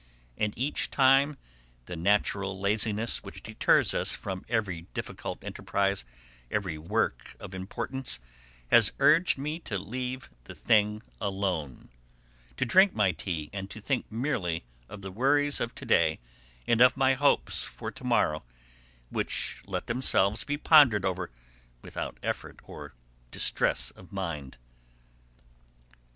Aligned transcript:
And 0.35 0.57
each 0.57 0.89
time 0.89 1.37
the 1.85 1.95
natural 1.95 2.59
laziness 2.59 3.21
which 3.21 3.43
deters 3.43 3.93
us 3.93 4.13
from 4.13 4.43
every 4.49 4.87
difficult 4.95 5.43
enterprise, 5.43 6.05
every 6.49 6.75
work 6.75 7.35
of 7.39 7.53
importance, 7.53 8.19
has 8.71 8.93
urged 8.97 9.37
me 9.37 9.59
to 9.59 9.77
leave 9.77 10.31
the 10.45 10.55
thing 10.55 11.03
alone, 11.19 11.89
to 12.57 12.65
drink 12.65 12.95
my 12.95 13.11
tea 13.11 13.51
and 13.53 13.69
to 13.69 13.79
think 13.79 14.11
merely 14.11 14.63
of 14.89 15.03
the 15.03 15.11
worries 15.11 15.59
of 15.59 15.75
to 15.75 15.85
day 15.85 16.19
and 16.65 16.81
of 16.81 16.97
my 16.97 17.13
hopes 17.13 17.63
for 17.63 17.91
to 17.91 18.03
morrow, 18.03 18.41
which 19.11 19.61
let 19.67 19.85
themselves 19.85 20.43
be 20.43 20.57
pondered 20.57 21.05
over 21.05 21.29
without 21.83 22.17
effort 22.23 22.59
or 22.63 22.95
distress 23.29 23.91
of 23.91 24.11
mind. 24.11 24.57